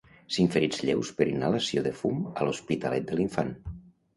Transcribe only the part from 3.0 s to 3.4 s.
de